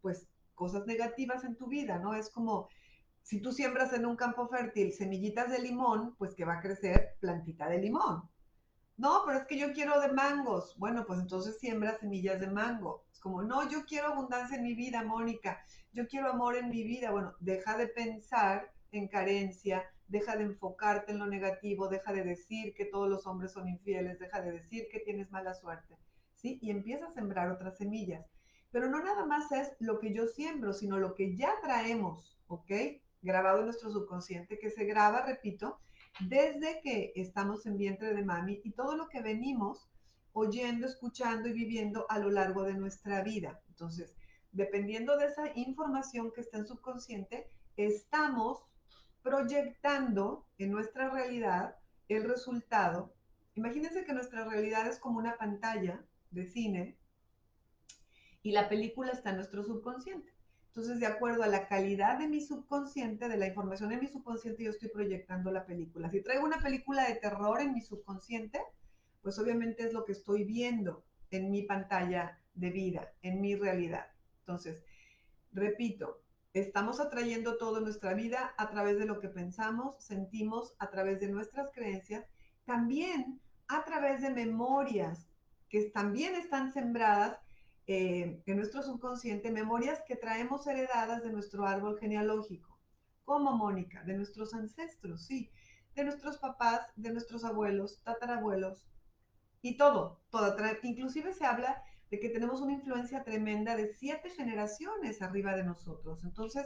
Pues 0.00 0.28
cosas 0.54 0.86
negativas 0.86 1.42
en 1.42 1.56
tu 1.56 1.66
vida, 1.66 1.98
¿no? 1.98 2.14
Es 2.14 2.30
como 2.30 2.68
si 3.22 3.40
tú 3.40 3.50
siembras 3.50 3.92
en 3.92 4.06
un 4.06 4.14
campo 4.14 4.46
fértil 4.46 4.92
semillitas 4.92 5.50
de 5.50 5.58
limón, 5.58 6.14
pues 6.16 6.36
que 6.36 6.44
va 6.44 6.58
a 6.58 6.60
crecer 6.60 7.16
plantita 7.18 7.68
de 7.68 7.78
limón. 7.78 8.22
No, 8.96 9.24
pero 9.26 9.40
es 9.40 9.46
que 9.46 9.58
yo 9.58 9.72
quiero 9.72 10.00
de 10.00 10.12
mangos. 10.12 10.76
Bueno, 10.78 11.04
pues 11.04 11.18
entonces 11.18 11.58
siembra 11.58 11.98
semillas 11.98 12.38
de 12.38 12.46
mango. 12.46 13.04
Es 13.12 13.18
como, 13.18 13.42
no, 13.42 13.68
yo 13.68 13.84
quiero 13.84 14.12
abundancia 14.12 14.56
en 14.56 14.62
mi 14.62 14.74
vida, 14.74 15.02
Mónica. 15.02 15.58
Yo 15.92 16.06
quiero 16.06 16.30
amor 16.30 16.54
en 16.54 16.70
mi 16.70 16.84
vida. 16.84 17.10
Bueno, 17.10 17.34
deja 17.40 17.76
de 17.76 17.88
pensar 17.88 18.72
en 18.92 19.08
carencia, 19.08 19.84
deja 20.08 20.36
de 20.36 20.44
enfocarte 20.44 21.12
en 21.12 21.18
lo 21.18 21.26
negativo, 21.26 21.88
deja 21.88 22.12
de 22.12 22.24
decir 22.24 22.74
que 22.74 22.84
todos 22.84 23.08
los 23.08 23.26
hombres 23.26 23.52
son 23.52 23.68
infieles, 23.68 24.18
deja 24.18 24.40
de 24.40 24.52
decir 24.52 24.88
que 24.90 25.00
tienes 25.00 25.30
mala 25.30 25.54
suerte, 25.54 25.96
¿sí? 26.34 26.58
Y 26.62 26.70
empieza 26.70 27.06
a 27.06 27.14
sembrar 27.14 27.50
otras 27.50 27.78
semillas. 27.78 28.26
Pero 28.70 28.88
no 28.88 29.02
nada 29.02 29.24
más 29.24 29.50
es 29.52 29.72
lo 29.78 29.98
que 29.98 30.12
yo 30.12 30.26
siembro, 30.26 30.72
sino 30.72 30.98
lo 30.98 31.14
que 31.14 31.36
ya 31.36 31.52
traemos, 31.62 32.36
¿ok? 32.48 32.70
grabado 33.24 33.60
en 33.60 33.64
nuestro 33.64 33.90
subconsciente, 33.90 34.58
que 34.58 34.70
se 34.70 34.84
graba, 34.84 35.22
repito, 35.22 35.80
desde 36.20 36.80
que 36.82 37.12
estamos 37.16 37.66
en 37.66 37.76
vientre 37.76 38.14
de 38.14 38.22
mami 38.22 38.60
y 38.62 38.72
todo 38.72 38.96
lo 38.96 39.08
que 39.08 39.22
venimos 39.22 39.88
oyendo, 40.32 40.86
escuchando 40.86 41.48
y 41.48 41.52
viviendo 41.52 42.06
a 42.08 42.18
lo 42.18 42.30
largo 42.30 42.62
de 42.64 42.74
nuestra 42.74 43.22
vida. 43.22 43.60
Entonces, 43.68 44.14
dependiendo 44.52 45.16
de 45.16 45.26
esa 45.26 45.50
información 45.56 46.32
que 46.32 46.42
está 46.42 46.58
en 46.58 46.66
subconsciente, 46.66 47.50
estamos 47.76 48.64
proyectando 49.24 50.46
en 50.58 50.70
nuestra 50.70 51.08
realidad 51.08 51.76
el 52.08 52.28
resultado. 52.28 53.14
Imagínense 53.54 54.04
que 54.04 54.12
nuestra 54.12 54.44
realidad 54.44 54.86
es 54.86 54.98
como 54.98 55.18
una 55.18 55.36
pantalla 55.36 56.04
de 56.30 56.46
cine 56.46 56.98
y 58.42 58.52
la 58.52 58.68
película 58.68 59.12
está 59.12 59.30
en 59.30 59.36
nuestro 59.36 59.64
subconsciente. 59.64 60.30
Entonces, 60.66 61.00
de 61.00 61.06
acuerdo 61.06 61.42
a 61.42 61.46
la 61.46 61.66
calidad 61.68 62.18
de 62.18 62.28
mi 62.28 62.42
subconsciente, 62.42 63.28
de 63.28 63.38
la 63.38 63.46
información 63.46 63.92
en 63.92 64.00
mi 64.00 64.08
subconsciente, 64.08 64.64
yo 64.64 64.70
estoy 64.70 64.90
proyectando 64.90 65.50
la 65.50 65.64
película. 65.64 66.10
Si 66.10 66.20
traigo 66.20 66.44
una 66.44 66.58
película 66.58 67.08
de 67.08 67.14
terror 67.14 67.60
en 67.62 67.72
mi 67.72 67.80
subconsciente, 67.80 68.60
pues 69.22 69.38
obviamente 69.38 69.84
es 69.84 69.94
lo 69.94 70.04
que 70.04 70.12
estoy 70.12 70.44
viendo 70.44 71.02
en 71.30 71.50
mi 71.50 71.62
pantalla 71.62 72.40
de 72.54 72.70
vida, 72.70 73.12
en 73.22 73.40
mi 73.40 73.54
realidad. 73.54 74.06
Entonces, 74.40 74.82
repito, 75.52 76.23
estamos 76.54 77.00
atrayendo 77.00 77.58
toda 77.58 77.80
nuestra 77.80 78.14
vida 78.14 78.54
a 78.56 78.70
través 78.70 78.98
de 78.98 79.06
lo 79.06 79.20
que 79.20 79.28
pensamos, 79.28 79.96
sentimos, 79.98 80.74
a 80.78 80.90
través 80.90 81.20
de 81.20 81.28
nuestras 81.28 81.70
creencias, 81.72 82.24
también 82.64 83.40
a 83.68 83.84
través 83.84 84.22
de 84.22 84.30
memorias 84.30 85.28
que 85.68 85.90
también 85.90 86.36
están 86.36 86.72
sembradas 86.72 87.38
eh, 87.86 88.40
en 88.46 88.56
nuestro 88.56 88.82
subconsciente 88.82 89.50
memorias 89.50 90.02
que 90.06 90.16
traemos 90.16 90.66
heredadas 90.66 91.22
de 91.22 91.32
nuestro 91.32 91.66
árbol 91.66 91.98
genealógico, 91.98 92.78
como 93.24 93.56
Mónica, 93.56 94.02
de 94.04 94.14
nuestros 94.14 94.54
ancestros, 94.54 95.26
sí, 95.26 95.50
de 95.94 96.04
nuestros 96.04 96.38
papás, 96.38 96.86
de 96.94 97.12
nuestros 97.12 97.44
abuelos, 97.44 98.00
tatarabuelos, 98.04 98.86
y 99.64 99.78
todo, 99.78 100.20
todo. 100.28 100.54
Inclusive 100.82 101.32
se 101.32 101.46
habla 101.46 101.82
de 102.14 102.20
que 102.20 102.28
tenemos 102.28 102.60
una 102.60 102.74
influencia 102.74 103.24
tremenda 103.24 103.74
de 103.74 103.92
siete 103.92 104.30
generaciones 104.30 105.20
arriba 105.20 105.56
de 105.56 105.64
nosotros. 105.64 106.22
Entonces, 106.22 106.64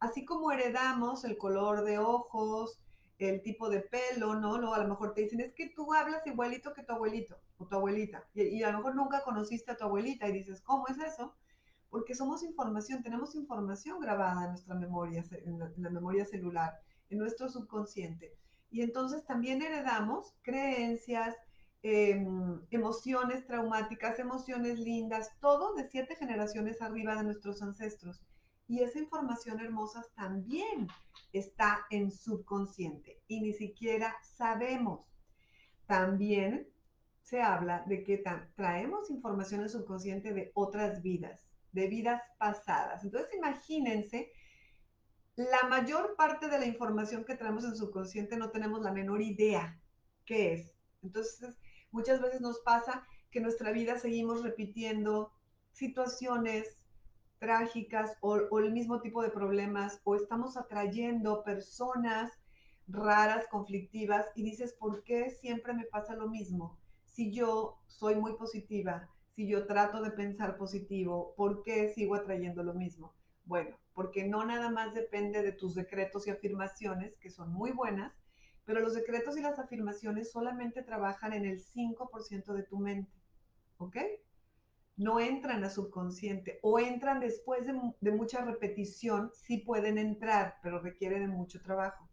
así 0.00 0.24
como 0.24 0.50
heredamos 0.50 1.24
el 1.24 1.38
color 1.38 1.84
de 1.84 1.98
ojos, 1.98 2.80
el 3.18 3.42
tipo 3.42 3.70
de 3.70 3.80
pelo, 3.80 4.34
¿no? 4.34 4.58
¿no? 4.58 4.74
A 4.74 4.78
lo 4.78 4.88
mejor 4.88 5.14
te 5.14 5.20
dicen, 5.22 5.40
es 5.40 5.54
que 5.54 5.70
tú 5.70 5.94
hablas 5.94 6.26
igualito 6.26 6.72
que 6.72 6.82
tu 6.82 6.92
abuelito 6.92 7.38
o 7.58 7.66
tu 7.66 7.76
abuelita. 7.76 8.24
Y, 8.34 8.60
a 8.64 8.72
lo 8.72 8.78
mejor 8.78 8.96
nunca 8.96 9.22
conociste 9.22 9.70
a 9.70 9.76
tu 9.76 9.84
abuelita 9.84 10.28
y 10.28 10.32
dices, 10.32 10.60
¿cómo 10.62 10.88
es 10.88 10.98
eso? 10.98 11.32
Porque 11.90 12.16
somos 12.16 12.42
información, 12.42 13.02
tenemos 13.04 13.36
información 13.36 14.00
grabada 14.00 14.44
en 14.44 14.50
nuestra 14.50 14.74
memoria, 14.74 15.24
en 15.30 15.60
la, 15.60 15.90
memoria 15.90 16.24
celular, 16.24 16.72
en 17.08 17.18
nuestro 17.18 17.48
subconsciente. 17.48 18.36
Y 18.68 18.82
entonces 18.82 19.24
también 19.24 19.62
heredamos 19.62 20.34
creencias, 20.42 21.36
em, 21.82 22.60
emociones 22.70 23.46
traumáticas, 23.46 24.18
emociones 24.18 24.78
lindas, 24.78 25.30
todo 25.40 25.74
de 25.74 25.88
siete 25.88 26.16
generaciones 26.16 26.82
arriba 26.82 27.16
de 27.16 27.24
nuestros 27.24 27.62
ancestros. 27.62 28.20
Y 28.66 28.80
esa 28.80 28.98
información 28.98 29.60
hermosa 29.60 30.04
también 30.14 30.88
está 31.32 31.86
en 31.90 32.10
subconsciente 32.10 33.18
y 33.26 33.40
ni 33.40 33.52
siquiera 33.52 34.14
sabemos. 34.22 35.06
También 35.86 36.68
se 37.22 37.40
habla 37.40 37.84
de 37.86 38.04
que 38.04 38.22
traemos 38.56 39.10
información 39.10 39.62
en 39.62 39.68
subconsciente 39.68 40.32
de 40.32 40.50
otras 40.54 41.02
vidas, 41.02 41.46
de 41.72 41.88
vidas 41.88 42.22
pasadas. 42.38 43.04
Entonces 43.04 43.34
imagínense, 43.34 44.30
la 45.36 45.68
mayor 45.68 46.16
parte 46.16 46.48
de 46.48 46.58
la 46.58 46.66
información 46.66 47.24
que 47.24 47.36
traemos 47.36 47.64
en 47.64 47.76
subconsciente 47.76 48.36
no 48.36 48.50
tenemos 48.50 48.82
la 48.82 48.92
menor 48.92 49.22
idea 49.22 49.80
qué 50.24 50.54
es. 50.54 50.70
Entonces 51.02 51.56
muchas 51.90 52.20
veces 52.20 52.40
nos 52.40 52.60
pasa 52.60 53.06
que 53.30 53.38
en 53.38 53.44
nuestra 53.44 53.72
vida 53.72 53.98
seguimos 53.98 54.42
repitiendo 54.42 55.32
situaciones, 55.72 56.78
trágicas 57.38 58.16
o, 58.20 58.58
el 58.58 58.72
mismo 58.72 59.00
tipo 59.00 59.22
de 59.22 59.30
problemas 59.30 60.00
o 60.04 60.16
estamos 60.16 60.56
atrayendo 60.56 61.44
personas 61.44 62.32
raras, 62.88 63.46
conflictivas 63.50 64.26
y 64.34 64.42
dices, 64.42 64.72
¿por 64.72 65.04
qué 65.04 65.30
siempre 65.30 65.72
me 65.72 65.84
pasa 65.84 66.16
lo 66.16 66.28
mismo? 66.28 66.76
Si 67.04 67.32
yo 67.32 67.78
soy 67.86 68.16
muy 68.16 68.34
positiva, 68.34 69.08
si 69.34 69.46
yo 69.46 69.66
trato 69.66 70.02
de 70.02 70.10
pensar 70.10 70.56
positivo, 70.56 71.34
¿por 71.36 71.62
qué 71.62 71.92
sigo 71.94 72.14
atrayendo 72.14 72.62
lo 72.62 72.74
mismo? 72.74 73.12
Bueno, 73.44 73.76
porque 73.94 74.26
no 74.26 74.44
nada 74.44 74.70
más 74.70 74.94
depende 74.94 75.42
de 75.42 75.52
tus 75.52 75.74
decretos 75.74 76.26
y 76.26 76.30
afirmaciones, 76.30 77.16
que 77.18 77.30
son 77.30 77.52
muy 77.52 77.72
buenas, 77.72 78.12
pero 78.68 78.80
los 78.80 78.92
decretos 78.92 79.34
y 79.38 79.40
las 79.40 79.58
afirmaciones 79.58 80.30
solamente 80.30 80.82
trabajan 80.82 81.32
en 81.32 81.46
el 81.46 81.58
5% 81.58 82.52
de 82.52 82.62
tu 82.64 82.78
mente, 82.78 83.10
¿ok? 83.78 83.96
no 84.98 85.20
entran 85.20 85.64
a 85.64 85.70
subconsciente 85.70 86.58
o 86.60 86.78
entran 86.78 87.18
después 87.18 87.64
de, 87.66 88.10
mucha 88.12 88.44
repetición, 88.44 89.30
sí 89.32 89.56
pueden 89.56 89.96
entrar, 89.96 90.56
pero 90.62 90.80
requieren 90.80 91.22
de 91.22 91.28
mucho 91.28 91.62
trabajo. 91.62 92.06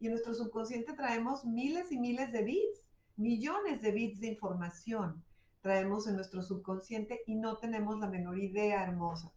Y 0.00 0.06
en 0.06 0.12
nuestro 0.12 0.34
subconsciente 0.34 0.92
traemos 0.92 1.46
miles 1.46 1.90
y 1.90 1.98
miles 1.98 2.30
de 2.30 2.42
bits, 2.42 2.82
millones 3.16 3.80
de 3.80 3.92
bits 3.92 4.20
de 4.20 4.26
información 4.26 5.24
traemos 5.62 6.06
en 6.08 6.16
nuestro 6.16 6.42
subconsciente 6.42 7.22
y 7.26 7.36
no 7.36 7.56
tenemos 7.56 7.98
la 8.00 8.08
menor 8.08 8.38
idea 8.38 8.82
hermosa. 8.82 9.32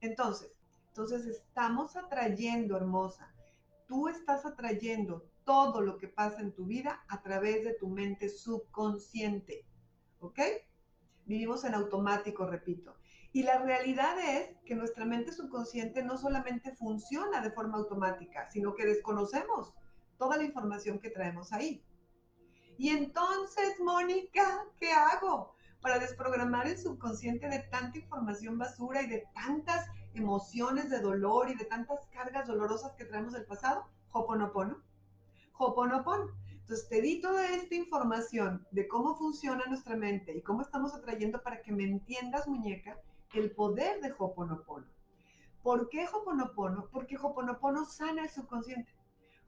Entonces, 0.00 0.52
entonces 0.90 1.26
estamos 1.26 1.96
atrayendo 1.96 2.76
hermosa. 2.76 3.34
Tú 3.88 4.06
estás 4.06 4.46
atrayendo 4.46 5.24
todo 5.50 5.80
lo 5.80 5.98
que 5.98 6.06
pasa 6.06 6.40
en 6.42 6.52
tu 6.52 6.66
vida 6.66 7.02
a 7.08 7.22
través 7.22 7.64
de 7.64 7.74
tu 7.74 7.88
mente 7.88 8.28
subconsciente. 8.28 9.66
¿Ok? 10.20 10.38
Vivimos 11.24 11.64
en 11.64 11.74
automático, 11.74 12.46
repito. 12.46 12.94
Y 13.32 13.42
la 13.42 13.58
realidad 13.58 14.16
es 14.20 14.56
que 14.64 14.76
nuestra 14.76 15.04
mente 15.06 15.32
subconsciente 15.32 16.04
no 16.04 16.18
solamente 16.18 16.76
funciona 16.76 17.40
de 17.40 17.50
forma 17.50 17.78
automática, 17.78 18.48
sino 18.48 18.76
que 18.76 18.86
desconocemos 18.86 19.74
toda 20.18 20.36
la 20.36 20.44
información 20.44 21.00
que 21.00 21.10
traemos 21.10 21.52
ahí. 21.52 21.84
Y 22.78 22.90
entonces, 22.90 23.74
Mónica, 23.80 24.64
¿qué 24.78 24.92
hago 24.92 25.56
para 25.80 25.98
desprogramar 25.98 26.68
el 26.68 26.78
subconsciente 26.78 27.48
de 27.48 27.58
tanta 27.58 27.98
información 27.98 28.56
basura 28.56 29.02
y 29.02 29.08
de 29.08 29.24
tantas 29.34 29.88
emociones 30.14 30.90
de 30.90 31.00
dolor 31.00 31.50
y 31.50 31.56
de 31.56 31.64
tantas 31.64 32.06
cargas 32.12 32.46
dolorosas 32.46 32.92
que 32.92 33.04
traemos 33.04 33.32
del 33.32 33.46
pasado? 33.46 33.88
Hoponopono. 34.12 34.88
Hoponopono. 35.60 36.30
Entonces 36.50 36.88
te 36.88 37.00
di 37.02 37.20
toda 37.20 37.46
esta 37.50 37.74
información 37.74 38.66
de 38.70 38.88
cómo 38.88 39.16
funciona 39.16 39.64
nuestra 39.66 39.96
mente 39.96 40.36
y 40.36 40.42
cómo 40.42 40.62
estamos 40.62 40.94
atrayendo 40.94 41.42
para 41.42 41.62
que 41.62 41.72
me 41.72 41.84
entiendas, 41.84 42.48
muñeca, 42.48 42.98
el 43.34 43.52
poder 43.52 44.00
de 44.00 44.14
Hoponopono. 44.18 44.86
¿Por 45.62 45.88
qué 45.90 46.06
Hoponopono? 46.12 46.88
Porque 46.90 47.16
Hoponopono 47.16 47.84
sana 47.84 48.22
el 48.22 48.30
subconsciente. 48.30 48.90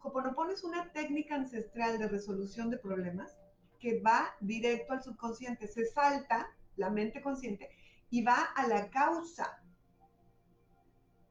Hoponopono 0.02 0.50
es 0.50 0.64
una 0.64 0.92
técnica 0.92 1.36
ancestral 1.36 1.98
de 1.98 2.08
resolución 2.08 2.70
de 2.70 2.78
problemas 2.78 3.38
que 3.78 4.00
va 4.00 4.34
directo 4.40 4.92
al 4.92 5.02
subconsciente, 5.02 5.66
se 5.66 5.86
salta 5.86 6.48
la 6.76 6.90
mente 6.90 7.22
consciente 7.22 7.70
y 8.10 8.22
va 8.22 8.42
a 8.56 8.66
la 8.66 8.90
causa, 8.90 9.62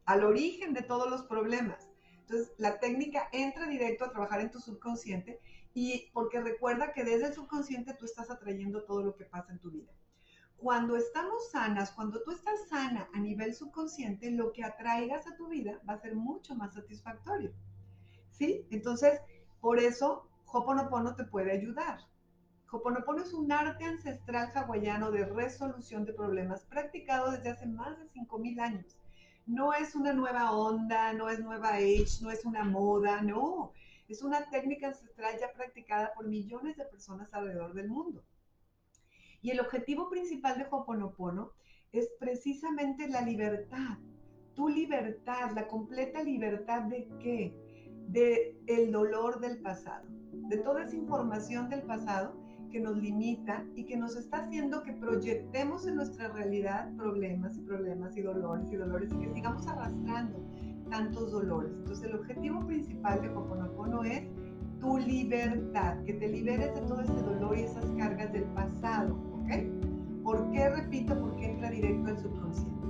al 0.05 0.23
origen 0.23 0.73
de 0.73 0.81
todos 0.81 1.09
los 1.09 1.23
problemas. 1.23 1.90
Entonces, 2.31 2.55
la 2.59 2.79
técnica 2.79 3.27
entra 3.33 3.67
directo 3.67 4.05
a 4.05 4.11
trabajar 4.11 4.39
en 4.39 4.51
tu 4.51 4.61
subconsciente 4.61 5.41
y 5.73 6.09
porque 6.13 6.39
recuerda 6.39 6.93
que 6.93 7.03
desde 7.03 7.27
el 7.27 7.33
subconsciente 7.33 7.93
tú 7.93 8.05
estás 8.05 8.31
atrayendo 8.31 8.85
todo 8.85 9.03
lo 9.03 9.17
que 9.17 9.25
pasa 9.25 9.51
en 9.51 9.59
tu 9.59 9.69
vida. 9.69 9.91
Cuando 10.55 10.95
estamos 10.95 11.51
sanas, 11.51 11.91
cuando 11.91 12.23
tú 12.23 12.31
estás 12.31 12.69
sana 12.69 13.09
a 13.13 13.19
nivel 13.19 13.53
subconsciente, 13.53 14.31
lo 14.31 14.53
que 14.53 14.63
atraigas 14.63 15.27
a 15.27 15.35
tu 15.35 15.49
vida 15.49 15.81
va 15.89 15.95
a 15.95 16.01
ser 16.01 16.15
mucho 16.15 16.55
más 16.55 16.73
satisfactorio. 16.73 17.51
¿Sí? 18.29 18.65
Entonces, 18.71 19.19
por 19.59 19.79
eso 19.79 20.29
Hoponopono 20.45 21.15
te 21.15 21.25
puede 21.25 21.51
ayudar. 21.51 21.99
Hoponopono 22.71 23.23
es 23.23 23.33
un 23.33 23.51
arte 23.51 23.83
ancestral 23.83 24.53
hawaiano 24.55 25.11
de 25.11 25.25
resolución 25.25 26.05
de 26.05 26.13
problemas 26.13 26.63
practicado 26.63 27.31
desde 27.31 27.49
hace 27.49 27.65
más 27.65 27.99
de 27.99 28.07
5000 28.07 28.59
años. 28.61 29.00
No 29.45 29.73
es 29.73 29.95
una 29.95 30.13
nueva 30.13 30.51
onda, 30.51 31.13
no 31.13 31.29
es 31.29 31.39
nueva 31.39 31.75
age, 31.75 32.19
no 32.21 32.31
es 32.31 32.45
una 32.45 32.63
moda, 32.63 33.21
no. 33.21 33.73
Es 34.07 34.21
una 34.21 34.49
técnica 34.49 34.87
ancestral 34.87 35.39
ya 35.39 35.51
practicada 35.53 36.13
por 36.13 36.27
millones 36.27 36.77
de 36.77 36.85
personas 36.85 37.33
alrededor 37.33 37.73
del 37.73 37.89
mundo. 37.89 38.23
Y 39.41 39.51
el 39.51 39.59
objetivo 39.59 40.09
principal 40.09 40.57
de 40.57 40.67
Hoponopono 40.69 41.53
es 41.91 42.09
precisamente 42.19 43.07
la 43.07 43.21
libertad. 43.21 43.97
Tu 44.55 44.69
libertad, 44.69 45.51
la 45.55 45.67
completa 45.67 46.21
libertad 46.21 46.83
de 46.83 47.07
qué? 47.19 47.53
De 48.07 48.59
el 48.67 48.91
dolor 48.91 49.39
del 49.39 49.61
pasado, 49.61 50.05
de 50.31 50.57
toda 50.57 50.83
esa 50.83 50.95
información 50.95 51.69
del 51.69 51.83
pasado 51.83 52.40
que 52.71 52.79
nos 52.79 52.97
limita 52.97 53.63
y 53.75 53.83
que 53.83 53.97
nos 53.97 54.15
está 54.15 54.37
haciendo 54.37 54.81
que 54.83 54.93
proyectemos 54.93 55.85
en 55.85 55.95
nuestra 55.95 56.29
realidad 56.29 56.91
problemas 56.95 57.57
y 57.57 57.61
problemas 57.61 58.17
y 58.17 58.21
dolores 58.21 58.71
y 58.71 58.77
dolores 58.77 59.11
y 59.11 59.17
que 59.17 59.33
sigamos 59.33 59.67
arrastrando 59.67 60.39
tantos 60.89 61.31
dolores. 61.31 61.71
Entonces 61.77 62.05
el 62.05 62.15
objetivo 62.15 62.65
principal 62.65 63.21
de 63.21 63.29
Hoponopono 63.29 64.03
es 64.03 64.23
tu 64.79 64.97
libertad, 64.97 66.01
que 66.03 66.13
te 66.13 66.27
liberes 66.27 66.73
de 66.73 66.81
todo 66.81 67.01
ese 67.01 67.13
dolor 67.13 67.57
y 67.57 67.61
esas 67.61 67.85
cargas 67.97 68.33
del 68.33 68.45
pasado, 68.45 69.15
¿ok? 69.33 70.23
¿Por 70.23 70.51
qué 70.51 70.69
repito? 70.69 71.19
Porque 71.19 71.45
entra 71.45 71.69
directo 71.69 72.09
al 72.09 72.17
subconsciente. 72.17 72.81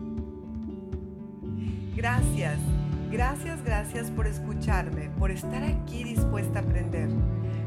Gracias, 1.96 2.60
gracias, 3.12 3.64
gracias 3.64 4.12
por 4.12 4.26
escucharme, 4.26 5.10
por 5.20 5.32
estar 5.32 5.64
aquí 5.64 6.04
dispuesta 6.04 6.60
a 6.60 6.62
aprender. 6.62 7.10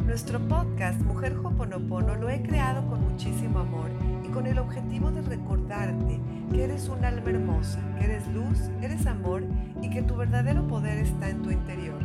Nuestro 0.07 0.39
podcast 0.39 1.01
Mujer 1.01 1.35
Hoponopono 1.43 2.15
lo 2.17 2.29
he 2.29 2.43
creado 2.43 2.87
con 2.89 3.11
muchísimo 3.11 3.61
amor 3.61 3.91
y 4.23 4.29
con 4.29 4.47
el 4.47 4.59
objetivo 4.59 5.11
de 5.11 5.23
recordarte 5.23 6.21
que 6.53 6.63
eres 6.63 6.91
un 6.91 7.03
alma 7.07 7.31
hermosa, 7.31 7.81
que 7.99 8.05
eres 8.05 8.29
luz, 8.29 8.71
eres 8.83 9.07
amor 9.07 9.45
y 9.81 9.89
que 9.89 10.03
tu 10.03 10.15
verdadero 10.15 10.69
poder 10.69 10.99
está 10.99 11.31
en 11.31 11.43
tu 11.43 11.51
interior. 11.51 11.99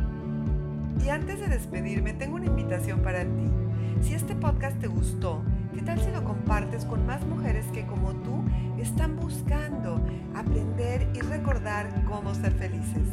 Y 1.04 1.10
antes 1.10 1.40
de 1.40 1.48
despedirme, 1.48 2.14
tengo 2.14 2.36
una 2.36 2.46
invitación 2.46 3.00
para 3.00 3.22
ti. 3.22 3.50
Si 4.00 4.14
este 4.14 4.34
podcast 4.34 4.78
te 4.78 4.86
gustó, 4.86 5.42
¿qué 5.74 5.82
tal 5.82 6.00
si 6.00 6.10
lo 6.10 6.24
compartes 6.24 6.86
con 6.86 7.04
más 7.06 7.24
mujeres 7.26 7.66
que 7.66 7.86
como 7.86 8.14
tú 8.22 8.42
están 8.78 9.16
buscando 9.16 10.02
aprender 10.34 11.06
y 11.14 11.20
recordar 11.20 12.02
cómo 12.04 12.34
ser 12.34 12.52
felices? 12.52 13.08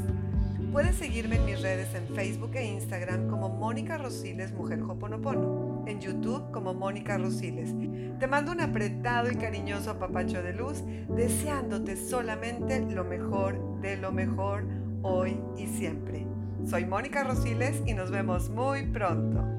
Puedes 0.77 0.97
seguirme 0.97 1.37
en 1.37 1.45
mis 1.45 1.59
redes 1.59 1.95
en 1.95 2.07
Facebook 2.13 2.51
e 2.53 2.63
Instagram 2.63 3.29
como 3.29 3.49
Mónica 3.49 3.97
Rosiles 3.97 4.53
Mujer 4.53 4.79
Hoponopono, 4.83 5.83
en 5.87 5.99
YouTube 5.99 6.51
como 6.51 6.75
Mónica 6.75 7.17
Rosiles. 7.17 7.73
Te 8.19 8.27
mando 8.27 8.51
un 8.51 8.61
apretado 8.61 9.31
y 9.31 9.35
cariñoso 9.37 9.97
papacho 9.97 10.43
de 10.43 10.53
luz, 10.53 10.83
deseándote 11.09 11.97
solamente 11.97 12.79
lo 12.79 13.03
mejor 13.03 13.81
de 13.81 13.97
lo 13.97 14.11
mejor 14.11 14.67
hoy 15.01 15.41
y 15.57 15.65
siempre. 15.65 16.27
Soy 16.63 16.85
Mónica 16.85 17.23
Rosiles 17.23 17.81
y 17.87 17.95
nos 17.95 18.11
vemos 18.11 18.51
muy 18.51 18.85
pronto. 18.85 19.56